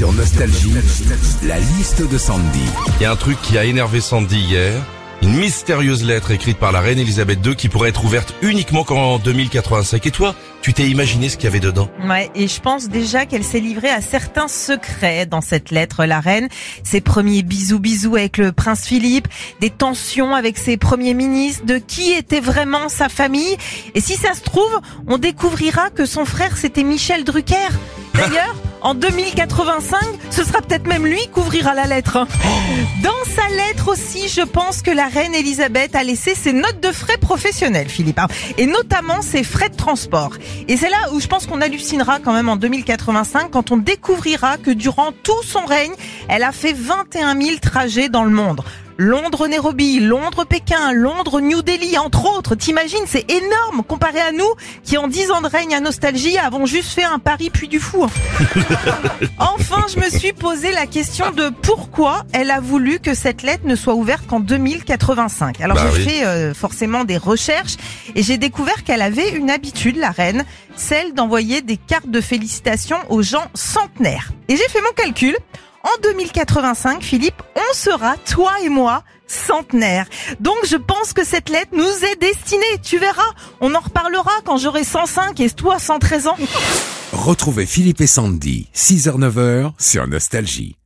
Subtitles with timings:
[0.00, 0.72] Sur Nostalgie,
[1.42, 2.64] la liste de Sandy.
[2.96, 4.72] Il y a un truc qui a énervé Sandy hier.
[5.20, 9.18] Une mystérieuse lettre écrite par la reine Elisabeth II qui pourrait être ouverte uniquement qu'en
[9.18, 10.06] 2085.
[10.06, 11.90] Et toi, tu t'es imaginé ce qu'il y avait dedans?
[12.08, 16.20] Ouais, et je pense déjà qu'elle s'est livrée à certains secrets dans cette lettre, la
[16.20, 16.48] reine.
[16.82, 19.28] Ses premiers bisous bisous avec le prince Philippe,
[19.60, 23.54] des tensions avec ses premiers ministres, de qui était vraiment sa famille.
[23.94, 27.68] Et si ça se trouve, on découvrira que son frère c'était Michel Drucker.
[28.14, 29.98] D'ailleurs, en 2085,
[30.30, 32.26] ce sera peut-être même lui qui ouvrira la lettre.
[33.02, 36.92] Dans sa lettre aussi, je pense que la reine Elisabeth a laissé ses notes de
[36.92, 38.28] frais professionnels, Philippe, hein,
[38.58, 40.32] et notamment ses frais de transport.
[40.68, 44.56] Et c'est là où je pense qu'on hallucinera quand même en 2085 quand on découvrira
[44.58, 45.92] que durant tout son règne,
[46.28, 48.62] elle a fait 21 000 trajets dans le monde.
[49.00, 52.54] Londres-Nairobi, Londres-Pékin, Londres-New Delhi, entre autres.
[52.54, 54.44] T'imagines, c'est énorme comparé à nous
[54.84, 57.80] qui en 10 ans de règne à Nostalgie avons juste fait un pari puis du
[57.80, 58.06] fou.
[59.38, 63.64] Enfin, je me suis posé la question de pourquoi elle a voulu que cette lettre
[63.66, 65.62] ne soit ouverte qu'en 2085.
[65.62, 66.04] Alors Bah j'ai oui.
[66.08, 67.76] fait euh, forcément des recherches
[68.14, 70.44] et j'ai découvert qu'elle avait une habitude, la reine,
[70.76, 74.30] celle d'envoyer des cartes de félicitations aux gens centenaires.
[74.48, 75.36] Et j'ai fait mon calcul.
[75.82, 80.06] En 2085, Philippe, on sera, toi et moi, centenaires.
[80.38, 82.64] Donc je pense que cette lettre nous est destinée.
[82.82, 83.22] Tu verras,
[83.60, 86.36] on en reparlera quand j'aurai 105 et toi 113 ans.
[87.12, 90.79] Retrouvez Philippe et Sandy, 6h-9h sur Nostalgie.